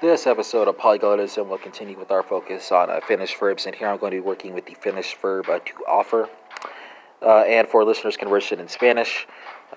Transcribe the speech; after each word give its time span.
This 0.00 0.26
episode 0.26 0.66
of 0.66 0.78
Polyglotism 0.78 1.46
will 1.46 1.58
continue 1.58 1.98
with 1.98 2.10
our 2.10 2.22
focus 2.22 2.72
on 2.72 2.88
uh, 2.88 3.00
Finnish 3.06 3.36
verbs, 3.38 3.66
and 3.66 3.74
here 3.74 3.86
I'm 3.86 3.98
going 3.98 4.12
to 4.12 4.16
be 4.16 4.20
working 4.22 4.54
with 4.54 4.64
the 4.64 4.72
Finnish 4.72 5.14
verb 5.20 5.50
uh, 5.50 5.58
to 5.58 5.74
offer. 5.86 6.30
Uh, 7.20 7.40
and 7.40 7.68
for 7.68 7.84
listeners 7.84 8.16
conversing 8.16 8.60
in 8.60 8.68
Spanish, 8.68 9.26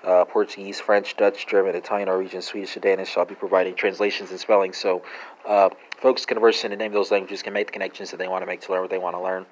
uh, 0.02 0.24
Portuguese, 0.24 0.80
French, 0.80 1.14
Dutch, 1.18 1.46
German, 1.46 1.74
Italian, 1.74 2.08
Norwegian, 2.08 2.40
Swedish, 2.40 2.74
and 2.74 2.82
Danish, 2.82 3.18
I'll 3.18 3.26
be 3.26 3.34
providing 3.34 3.74
translations 3.74 4.30
and 4.30 4.40
spelling. 4.40 4.72
So, 4.72 5.02
uh, 5.46 5.68
folks 5.98 6.24
conversing 6.24 6.72
in 6.72 6.80
any 6.80 6.86
of 6.86 6.94
those 6.94 7.10
languages 7.10 7.42
can 7.42 7.52
make 7.52 7.66
the 7.66 7.74
connections 7.74 8.10
that 8.10 8.16
they 8.16 8.28
want 8.28 8.40
to 8.40 8.46
make 8.46 8.62
to 8.62 8.72
learn 8.72 8.80
what 8.80 8.88
they 8.88 8.96
want 8.96 9.16
to 9.16 9.20
learn. 9.20 9.44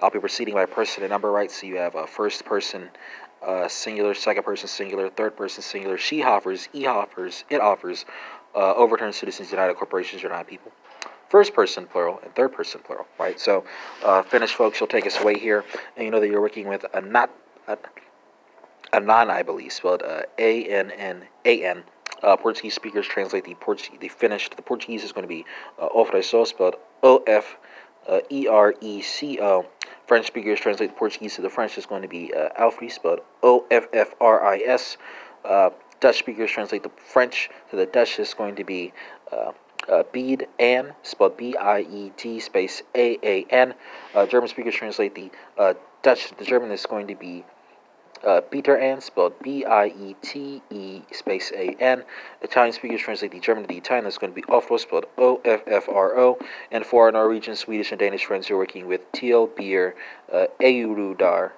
I'll 0.00 0.10
be 0.10 0.20
proceeding 0.20 0.54
by 0.54 0.64
person 0.66 1.02
and 1.02 1.10
number, 1.10 1.32
right? 1.32 1.50
So 1.50 1.66
you 1.66 1.78
have 1.78 1.96
a 1.96 2.06
first 2.06 2.44
person 2.44 2.88
uh, 3.44 3.66
singular, 3.68 4.14
second 4.14 4.44
person 4.44 4.68
singular, 4.68 5.08
third 5.08 5.36
person 5.36 5.62
singular. 5.62 5.98
She 5.98 6.22
offers, 6.22 6.68
he 6.72 6.86
offers, 6.86 7.44
it 7.50 7.60
offers. 7.60 8.04
Uh, 8.54 8.74
overturned 8.74 9.14
citizens 9.14 9.50
united 9.50 9.74
corporations 9.74 10.22
united 10.22 10.46
people 10.46 10.72
first 11.28 11.54
person 11.54 11.86
plural 11.86 12.18
and 12.24 12.34
third 12.34 12.52
person 12.52 12.80
plural 12.84 13.06
right 13.18 13.38
so 13.38 13.64
uh, 14.04 14.22
finnish 14.22 14.54
folks 14.54 14.80
you'll 14.80 14.88
take 14.88 15.06
us 15.06 15.20
away 15.20 15.38
here 15.38 15.64
and 15.96 16.04
you 16.04 16.10
know 16.10 16.20
that 16.20 16.28
you're 16.28 16.40
working 16.40 16.68
with 16.68 16.84
a 16.94 17.00
not 17.00 17.30
a, 17.68 17.78
a 18.92 19.00
non 19.00 19.30
i 19.30 19.42
believe 19.42 19.72
spelled 19.72 20.02
uh, 20.02 20.22
a-n-n-a-n 20.38 21.84
uh, 22.22 22.36
Portuguese 22.36 22.74
speakers 22.74 23.06
translate 23.06 23.44
the 23.44 23.54
Portuguese, 23.54 23.98
the 24.00 24.08
Finnish 24.08 24.50
the 24.50 24.60
Portuguese 24.60 25.04
is 25.04 25.12
going 25.12 25.22
to 25.22 25.28
be 25.28 25.44
uh, 25.78 25.88
ofreco, 25.88 26.46
spelled 26.46 26.76
O 27.02 27.22
F 27.26 27.56
E 28.30 28.46
R 28.46 28.74
E 28.80 29.00
C 29.00 29.38
O. 29.40 29.66
French 30.06 30.26
speakers 30.26 30.58
translate 30.58 30.90
the 30.90 30.96
Portuguese 30.96 31.36
to 31.36 31.42
the 31.42 31.48
French 31.48 31.78
is 31.78 31.86
going 31.86 32.02
to 32.02 32.08
be 32.08 32.34
uh, 32.34 32.48
Alfri, 32.60 32.90
spelled 32.90 33.20
O 33.42 33.64
F 33.70 33.86
F 33.92 34.14
R 34.20 34.44
I 34.44 34.58
S. 34.58 34.96
Dutch 36.00 36.18
speakers 36.18 36.50
translate 36.50 36.82
the 36.82 36.90
French 36.96 37.50
to 37.70 37.76
the 37.76 37.86
Dutch 37.86 38.18
is 38.18 38.34
going 38.34 38.56
to 38.56 38.64
be 38.64 38.92
uh, 39.30 39.52
uh, 39.88 40.02
spelled 41.02 41.36
B 41.36 41.56
I 41.56 41.80
E 41.80 42.12
D 42.16 42.40
space 42.40 42.82
A 42.94 43.18
A 43.22 43.44
N. 43.50 43.74
Uh, 44.14 44.26
German 44.26 44.48
speakers 44.48 44.74
translate 44.74 45.14
the 45.14 45.30
uh, 45.58 45.74
Dutch 46.02 46.28
to 46.28 46.38
the 46.38 46.44
German 46.44 46.70
is 46.70 46.86
going 46.86 47.06
to 47.08 47.14
be 47.14 47.44
uh, 48.24 48.40
Peter 48.42 48.76
An, 48.76 49.00
spelled 49.00 49.34
B 49.42 49.64
I 49.64 49.86
E 49.86 50.16
T 50.22 50.62
E 50.70 51.02
space 51.12 51.52
A 51.54 51.74
N. 51.80 52.04
Italian 52.42 52.72
speakers 52.72 53.00
translate 53.00 53.32
the 53.32 53.40
German 53.40 53.64
to 53.64 53.68
the 53.68 53.78
Italian, 53.78 54.04
that's 54.04 54.18
going 54.18 54.32
to 54.32 54.34
be 54.34 54.42
Offro, 54.42 54.78
spelled 54.78 55.06
O 55.18 55.40
F 55.44 55.62
F 55.66 55.88
R 55.88 56.18
O. 56.18 56.38
And 56.70 56.84
for 56.84 57.04
our 57.04 57.12
Norwegian, 57.12 57.56
Swedish, 57.56 57.92
and 57.92 57.98
Danish 57.98 58.24
friends, 58.24 58.48
you're 58.48 58.58
working 58.58 58.86
with 58.86 59.00
Til 59.12 59.46
Beer, 59.46 59.94
uh, 60.32 60.46
Eurudar, 60.60 61.52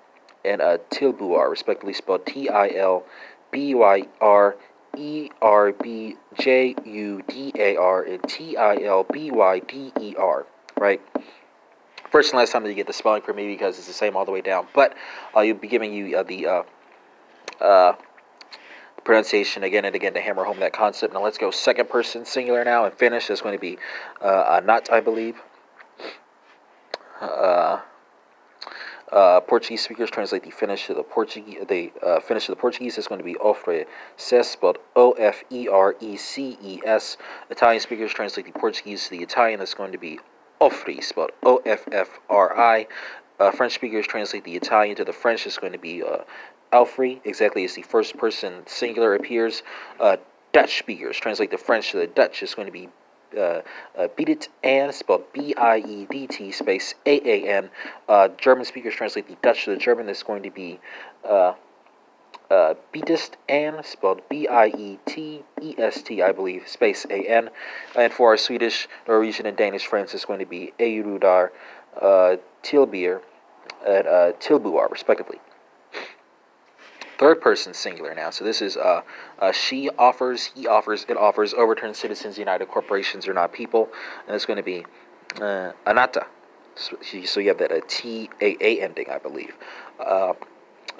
and 0.44 0.60
uh, 0.60 0.78
Tilbuar, 0.90 1.50
respectively 1.50 1.92
spelled 1.92 2.26
T 2.26 2.48
I 2.48 2.70
L 2.70 3.04
B 3.52 3.74
Y 3.74 4.02
R 4.20 4.56
E 4.96 5.30
R 5.40 5.72
B 5.72 6.16
J 6.38 6.74
U 6.84 7.22
D 7.28 7.52
A 7.56 7.76
R 7.76 8.02
and 8.02 8.22
T 8.24 8.56
I 8.56 8.82
L 8.82 9.04
B 9.04 9.30
Y 9.30 9.60
D 9.60 9.92
E 10.00 10.14
R, 10.16 10.46
right? 10.78 11.00
First 12.10 12.32
and 12.32 12.38
last 12.38 12.52
time 12.52 12.62
that 12.64 12.68
you 12.68 12.74
get 12.74 12.86
the 12.86 12.92
spelling 12.92 13.22
for 13.22 13.32
me 13.32 13.46
because 13.46 13.78
it's 13.78 13.86
the 13.86 13.92
same 13.92 14.16
all 14.16 14.24
the 14.24 14.32
way 14.32 14.40
down, 14.40 14.66
but 14.74 14.94
uh, 15.36 15.40
you'll 15.40 15.56
be 15.56 15.68
giving 15.68 15.92
you 15.94 16.16
uh, 16.18 16.22
the 16.22 16.46
uh, 16.46 16.62
uh, 17.60 17.96
pronunciation 19.04 19.62
again 19.62 19.84
and 19.84 19.94
again 19.94 20.12
to 20.14 20.20
hammer 20.20 20.44
home 20.44 20.60
that 20.60 20.72
concept. 20.72 21.14
Now 21.14 21.22
let's 21.22 21.38
go 21.38 21.50
second 21.50 21.88
person 21.88 22.24
singular 22.24 22.64
now 22.64 22.84
and 22.84 22.94
finish. 22.94 23.28
That's 23.28 23.40
going 23.40 23.54
to 23.54 23.60
be 23.60 23.78
uh, 24.20 24.60
a 24.60 24.60
nut, 24.60 24.88
I 24.92 25.00
believe. 25.00 25.40
Uh, 27.20 27.80
uh, 29.12 29.40
Portuguese 29.40 29.84
speakers 29.84 30.10
translate 30.10 30.42
the 30.42 30.50
Finnish 30.50 30.86
to 30.86 30.94
the 30.94 31.02
Portuguese. 31.02 31.58
The 31.68 31.92
uh, 32.04 32.20
Finnish 32.20 32.46
to 32.46 32.52
the 32.52 32.56
Portuguese 32.56 32.98
is 32.98 33.06
going 33.06 33.18
to 33.18 33.24
be 33.24 33.34
ofreces, 33.34 34.44
spelled 34.44 34.78
O 34.96 35.12
F 35.12 35.44
E 35.50 35.68
R 35.68 35.94
E 36.00 36.16
C 36.16 36.58
E 36.62 36.80
S. 36.84 37.16
Italian 37.50 37.80
speakers 37.80 38.12
translate 38.12 38.46
the 38.46 38.58
Portuguese 38.58 39.04
to 39.04 39.10
the 39.10 39.22
Italian. 39.22 39.60
That's 39.60 39.74
going 39.74 39.92
to 39.92 39.98
be 39.98 40.18
offri, 40.60 41.02
spelled 41.02 41.32
O 41.42 41.60
F 41.66 41.86
F 41.92 42.20
R 42.30 42.58
I. 42.58 42.86
Uh, 43.38 43.50
French 43.50 43.74
speakers 43.74 44.06
translate 44.06 44.44
the 44.44 44.54
Italian 44.54 44.96
to 44.96 45.04
the 45.04 45.12
French. 45.12 45.46
It's 45.46 45.58
going 45.58 45.72
to 45.72 45.78
be 45.78 46.02
uh, 46.02 46.18
Alfri, 46.72 47.20
exactly 47.24 47.64
as 47.64 47.74
the 47.74 47.82
first 47.82 48.16
person 48.16 48.62
singular 48.66 49.14
appears. 49.14 49.62
Uh, 50.00 50.16
Dutch 50.52 50.78
speakers 50.78 51.16
translate 51.16 51.50
the 51.50 51.58
French 51.58 51.90
to 51.90 51.98
the 51.98 52.06
Dutch. 52.06 52.42
It's 52.42 52.54
going 52.54 52.66
to 52.66 52.72
be 52.72 52.88
uh, 53.36 53.62
uh, 53.98 54.08
Biedet 54.16 54.48
An, 54.62 54.92
spelled 54.92 55.24
B 55.32 55.54
I 55.56 55.78
E 55.78 56.06
D 56.10 56.26
T 56.26 56.52
space 56.52 56.94
A 57.06 57.20
A 57.28 57.48
N. 57.48 57.70
Uh, 58.08 58.28
German 58.28 58.64
speakers 58.64 58.94
translate 58.94 59.28
the 59.28 59.36
Dutch 59.42 59.64
to 59.64 59.70
the 59.70 59.76
German. 59.76 60.06
That's 60.06 60.22
going 60.22 60.42
to 60.42 60.50
be 60.50 60.80
uh, 61.24 61.54
uh, 62.50 62.74
Bietest 62.94 63.32
An, 63.48 63.82
spelled 63.84 64.22
B 64.28 64.46
I 64.48 64.66
E 64.66 64.98
T 65.06 65.42
E 65.60 65.74
S 65.78 66.02
T, 66.02 66.22
I 66.22 66.32
believe, 66.32 66.68
space 66.68 67.06
A 67.10 67.26
N. 67.28 67.50
And 67.96 68.12
for 68.12 68.30
our 68.30 68.36
Swedish, 68.36 68.88
Norwegian, 69.08 69.46
and 69.46 69.56
Danish 69.56 69.86
friends, 69.86 70.14
it's 70.14 70.24
going 70.24 70.40
to 70.40 70.46
be 70.46 70.72
Eirudar, 70.78 71.50
uh, 72.00 72.36
Tilbier, 72.62 73.20
and 73.86 74.06
uh, 74.06 74.32
Tilbuar, 74.40 74.90
respectively 74.90 75.38
third 77.22 77.40
person 77.40 77.72
singular 77.72 78.12
now. 78.14 78.30
So 78.30 78.44
this 78.44 78.60
is 78.60 78.76
uh, 78.76 79.02
uh, 79.38 79.52
she 79.52 79.88
offers, 79.90 80.50
he 80.56 80.66
offers, 80.66 81.06
it 81.08 81.16
offers, 81.16 81.54
overturned 81.54 81.94
citizens 81.94 82.36
united 82.36 82.66
corporations 82.66 83.28
are 83.28 83.34
not 83.42 83.52
people, 83.52 83.88
and 84.26 84.34
it's 84.34 84.44
going 84.44 84.56
to 84.56 84.68
be 84.74 84.84
uh, 85.36 85.70
anata. 85.86 86.24
So, 86.74 86.96
so 87.24 87.38
you 87.38 87.48
have 87.48 87.58
that 87.58 87.70
a 87.70 87.82
T 87.86 88.28
A 88.40 88.56
A 88.60 88.80
ending, 88.80 89.08
I 89.08 89.18
believe. 89.18 89.54
Uh, 90.00 90.32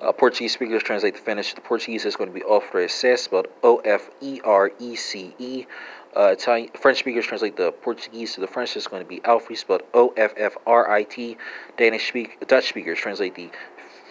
uh, 0.00 0.12
Portuguese 0.12 0.52
speakers 0.52 0.82
translate 0.82 1.14
the 1.14 1.20
Finnish. 1.20 1.54
The 1.54 1.60
Portuguese 1.60 2.04
is 2.04 2.14
going 2.14 2.30
to 2.32 2.34
be 2.34 2.44
ofrece, 2.56 3.18
spelled 3.18 3.48
O 3.64 3.78
F 3.78 4.10
E 4.20 4.40
R 4.44 4.70
E 4.78 4.94
C 4.94 5.34
E. 5.38 5.66
Uh, 6.14 6.34
Italian, 6.38 6.68
French 6.78 6.98
speakers 6.98 7.24
translate 7.24 7.56
the 7.56 7.72
Portuguese 7.72 8.34
to 8.34 8.40
the 8.40 8.46
French. 8.46 8.76
It's 8.76 8.86
going 8.86 9.02
to 9.02 9.08
be 9.08 9.20
Alfri, 9.20 9.56
spelled 9.56 9.84
O 9.94 10.12
F 10.16 10.34
F 10.36 10.54
R 10.66 10.90
I 10.90 11.04
T. 11.04 11.38
Danish 11.78 12.06
speak, 12.08 12.46
Dutch 12.46 12.68
speakers 12.68 12.98
translate 12.98 13.34
the 13.34 13.48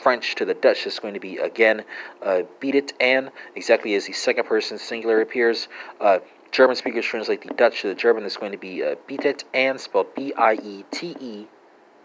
French 0.01 0.35
to 0.35 0.45
the 0.45 0.53
Dutch 0.53 0.87
is 0.87 0.99
going 0.99 1.13
to 1.13 1.19
be 1.19 1.37
again 1.37 1.83
uh, 2.23 2.41
beat 2.59 2.75
it 2.75 2.93
and 2.99 3.31
exactly 3.55 3.95
as 3.95 4.07
the 4.07 4.13
second 4.13 4.45
person 4.45 4.77
singular 4.77 5.21
appears. 5.21 5.67
Uh, 5.99 6.19
German 6.51 6.75
speakers 6.75 7.05
translate 7.05 7.41
the 7.41 7.53
Dutch 7.53 7.81
to 7.81 7.87
the 7.87 7.95
German 7.95 8.25
is 8.25 8.35
going 8.35 8.51
to 8.51 8.57
be 8.57 8.83
uh, 8.83 8.95
beat 9.07 9.25
it 9.25 9.43
and 9.53 9.79
spelled 9.79 10.13
B 10.15 10.33
I 10.37 10.53
E 10.55 10.85
T 10.91 11.15
E 11.19 11.47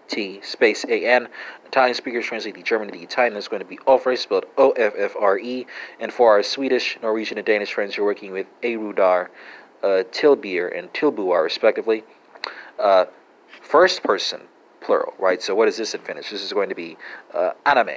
T 0.08 0.40
space 0.42 0.84
A 0.84 1.04
N. 1.04 1.28
Italian 1.64 1.94
speakers 1.94 2.26
translate 2.26 2.54
the 2.54 2.62
German 2.62 2.88
to 2.88 2.92
the 2.96 3.02
Italian 3.02 3.36
is 3.36 3.48
going 3.48 3.60
to 3.60 3.68
be 3.68 3.78
Offre 3.78 4.16
spelled 4.16 4.46
O 4.56 4.70
F 4.72 4.92
F 4.96 5.14
R 5.18 5.38
E. 5.38 5.66
And 5.98 6.12
for 6.12 6.30
our 6.30 6.42
Swedish, 6.42 6.98
Norwegian, 7.02 7.38
and 7.38 7.46
Danish 7.46 7.72
friends, 7.72 7.96
you're 7.96 8.06
working 8.06 8.32
with 8.32 8.46
Erudar, 8.62 9.28
uh, 9.82 10.04
Tilbier, 10.12 10.76
and 10.76 10.92
Tilbuar 10.92 11.42
respectively. 11.42 12.04
Uh, 12.78 13.06
first 13.62 14.02
person 14.02 14.42
plural, 14.86 15.14
right? 15.18 15.42
So 15.42 15.54
what 15.54 15.66
is 15.68 15.76
this 15.76 15.94
in 15.94 16.00
Finnish? 16.00 16.30
This 16.30 16.42
is 16.42 16.52
going 16.52 16.68
to 16.68 16.74
be 16.74 16.96
uh, 17.34 17.50
anime, 17.66 17.96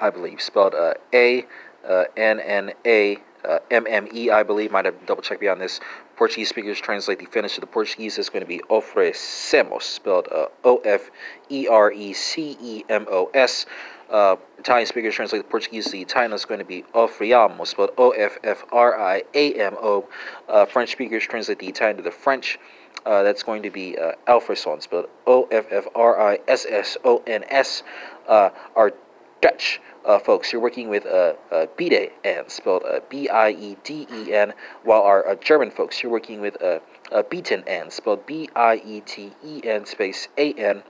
I 0.00 0.08
believe, 0.10 0.40
spelled 0.40 0.74
uh, 0.74 0.94
A 1.12 1.44
uh, 1.86 2.04
N 2.16 2.38
N 2.40 2.72
A 2.86 3.18
uh, 3.44 3.58
M 3.70 3.86
M 3.88 4.08
E, 4.14 4.30
I 4.30 4.44
believe. 4.44 4.70
Might 4.70 4.84
have 4.84 4.94
double 5.06 5.22
checked 5.22 5.42
me 5.42 5.48
on 5.48 5.58
this. 5.58 5.80
Portuguese 6.16 6.48
speakers 6.48 6.80
translate 6.80 7.18
the 7.18 7.26
Finnish 7.26 7.56
to 7.56 7.60
the 7.60 7.66
Portuguese. 7.66 8.16
It's 8.16 8.30
going 8.30 8.42
to 8.42 8.46
be 8.46 8.60
ofrecemos, 8.70 9.82
spelled 9.82 10.28
uh, 10.30 10.46
O 10.62 10.76
F 10.84 11.10
E 11.50 11.66
R 11.66 11.90
E 11.92 12.12
C 12.12 12.56
E 12.62 12.84
M 12.88 13.06
O 13.10 13.30
S. 13.34 13.66
Uh, 14.08 14.36
Italian 14.58 14.86
speakers 14.86 15.14
translate 15.14 15.42
the 15.42 15.48
Portuguese 15.48 15.86
to 15.86 15.92
the 15.92 16.02
Italian. 16.02 16.32
It's 16.32 16.44
going 16.44 16.60
to 16.60 16.64
be 16.64 16.84
offriamo, 16.94 17.66
spelled 17.66 17.90
O 17.98 18.10
F 18.10 18.38
F 18.44 18.64
R 18.70 18.98
I 19.00 19.24
A 19.34 19.54
M 19.54 19.74
O. 19.82 20.08
French 20.70 20.92
speakers 20.92 21.24
translate 21.24 21.58
the 21.58 21.66
Italian 21.66 21.96
to 21.96 22.02
the 22.04 22.12
French. 22.12 22.60
Uh, 23.06 23.22
that's 23.22 23.42
going 23.42 23.62
to 23.62 23.70
be 23.70 23.98
uh, 23.98 24.12
Alfrisson, 24.26 24.82
spelled 24.82 25.06
O 25.26 25.44
F 25.50 25.66
F 25.70 25.86
R 25.94 26.20
I 26.20 26.38
S 26.48 26.66
S 26.68 26.96
O 27.04 27.22
N 27.26 27.44
S. 27.48 27.82
Uh, 28.26 28.50
our 28.74 28.92
Dutch 29.42 29.78
uh, 30.06 30.18
folks, 30.18 30.52
you're 30.52 30.62
working 30.62 30.88
with 30.88 31.04
uh, 31.04 31.34
uh, 31.52 31.66
spelled 32.48 32.82
uh, 32.84 33.00
B 33.10 33.28
I 33.28 33.50
E 33.50 33.76
D 33.84 34.06
E 34.10 34.32
N, 34.32 34.54
while 34.84 35.02
our 35.02 35.28
uh, 35.28 35.34
German 35.34 35.70
folks, 35.70 36.02
you're 36.02 36.10
working 36.10 36.40
with 36.40 36.60
uh, 36.62 36.78
uh, 37.12 37.22
Beaten 37.24 37.62
spelled 37.90 38.24
B 38.24 38.48
I 38.56 38.76
E 38.76 39.00
T 39.00 39.32
E 39.44 39.60
N 39.64 39.84
space 39.84 40.28
A 40.38 40.54
N. 40.54 40.82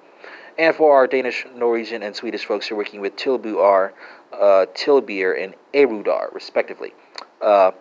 And 0.56 0.74
for 0.74 0.94
our 0.94 1.08
Danish, 1.08 1.44
Norwegian, 1.56 2.04
and 2.04 2.14
Swedish 2.14 2.44
folks, 2.44 2.70
you're 2.70 2.76
working 2.76 3.00
with 3.00 3.16
Tilbuar, 3.16 3.92
uh, 4.32 4.66
Tilbier, 4.72 5.42
and 5.42 5.54
Erudar, 5.72 6.32
respectively. 6.32 6.94
Uh, 7.42 7.72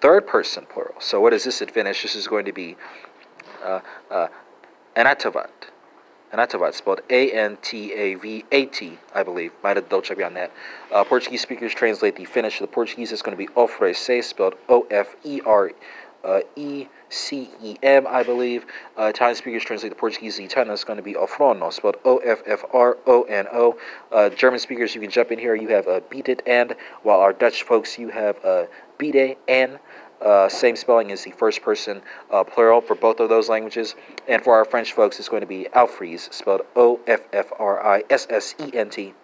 third 0.00 0.26
person 0.26 0.66
plural. 0.68 1.00
So 1.00 1.20
what 1.20 1.32
is 1.32 1.44
this 1.44 1.62
in 1.62 1.68
Finnish? 1.68 2.02
This 2.02 2.16
is 2.16 2.26
going 2.26 2.46
to 2.46 2.52
be 2.52 2.76
uh, 3.68 3.80
uh, 4.10 4.28
Antavat. 4.96 5.50
Antavat, 6.32 6.74
spelled 6.74 7.00
A 7.08 7.32
N 7.32 7.56
T 7.62 7.92
A 7.92 8.14
V 8.14 8.44
A 8.52 8.66
T, 8.66 8.98
I 9.14 9.22
believe. 9.22 9.52
Might 9.62 9.76
have 9.76 9.88
double 9.88 10.02
check 10.02 10.18
me 10.18 10.24
on 10.24 10.34
that. 10.34 10.52
Uh, 10.92 11.04
Portuguese 11.04 11.40
speakers 11.40 11.72
translate 11.72 12.16
the 12.16 12.24
Finnish 12.24 12.58
to 12.58 12.64
the 12.64 12.68
Portuguese. 12.68 13.12
It's 13.12 13.22
going 13.22 13.36
to 13.36 13.42
be 13.42 13.50
Ofrece, 13.54 14.24
spelled 14.24 14.54
O 14.68 14.86
F 14.90 15.16
E 15.24 15.40
R 15.46 15.72
E 16.56 16.86
C 17.08 17.50
E 17.62 17.76
M, 17.82 18.06
I 18.06 18.22
believe. 18.22 18.66
Uh, 18.98 19.04
Italian 19.04 19.36
speakers 19.36 19.64
translate 19.64 19.90
the 19.90 19.96
Portuguese 19.96 20.36
to 20.36 20.44
Italian. 20.44 20.72
It's 20.72 20.84
going 20.84 20.98
to 20.98 21.02
be 21.02 21.14
Offrono, 21.14 21.72
spelled 21.72 21.96
O 22.04 22.18
F 22.18 22.42
F 22.46 22.64
R 22.72 22.98
O 23.06 23.22
N 23.22 23.46
O. 23.52 23.78
Uh, 24.12 24.28
German 24.30 24.58
speakers, 24.58 24.94
you 24.94 25.00
can 25.00 25.10
jump 25.10 25.32
in 25.32 25.38
here. 25.38 25.54
You 25.54 25.68
have 25.68 25.88
uh, 25.88 26.00
Beat 26.10 26.28
It 26.28 26.42
and, 26.46 26.74
while 27.02 27.20
our 27.20 27.32
Dutch 27.32 27.62
folks, 27.62 27.98
you 27.98 28.08
have 28.08 28.44
uh, 28.44 28.64
Beat 28.98 29.38
and. 29.48 29.78
Uh, 30.20 30.48
same 30.48 30.74
spelling 30.74 31.12
as 31.12 31.22
the 31.22 31.30
first 31.30 31.62
person 31.62 32.02
uh, 32.32 32.42
plural 32.42 32.80
for 32.80 32.96
both 32.96 33.20
of 33.20 33.28
those 33.28 33.48
languages. 33.48 33.94
And 34.28 34.42
for 34.42 34.54
our 34.54 34.64
French 34.64 34.92
folks, 34.92 35.18
it's 35.18 35.28
going 35.28 35.42
to 35.42 35.46
be 35.46 35.68
Offrissent, 35.74 36.32
spelled 36.32 36.62
O 36.74 37.00
F 37.06 37.20
F 37.32 37.52
R 37.58 37.84
I 37.86 38.02
S 38.10 38.26
S 38.28 38.54
E 38.58 38.70
N 38.74 38.90
T. 38.90 39.14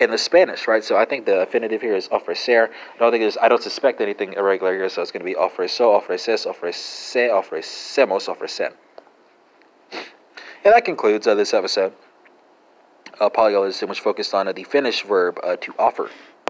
In 0.00 0.10
the 0.10 0.18
Spanish, 0.18 0.66
right? 0.66 0.82
So 0.82 0.96
I 0.96 1.04
think 1.04 1.26
the 1.26 1.42
infinitive 1.42 1.82
here 1.82 1.94
is 1.94 2.08
ofrecer. 2.10 2.70
I 2.94 2.98
don't 2.98 3.12
think 3.12 3.22
there's, 3.22 3.36
I 3.36 3.48
don't 3.48 3.62
suspect 3.62 4.00
anything 4.00 4.32
irregular 4.32 4.74
here, 4.74 4.88
so 4.88 5.02
it's 5.02 5.12
going 5.12 5.20
to 5.20 5.24
be 5.24 5.34
ofrecer, 5.34 5.84
ofreces, 5.84 6.46
ofrece, 6.46 7.30
ofrecemos, 7.30 8.26
ofrecen. 8.34 8.72
And 10.64 10.74
that 10.74 10.84
concludes 10.84 11.26
uh, 11.26 11.34
this 11.34 11.54
episode. 11.54 11.92
Uh, 13.20 13.28
Polyglottism, 13.28 13.88
which 13.88 14.00
focused 14.00 14.34
on 14.34 14.48
uh, 14.48 14.52
the 14.52 14.64
Finnish 14.64 15.04
verb 15.04 15.38
uh, 15.44 15.56
to 15.56 15.74
offer. 15.78 16.10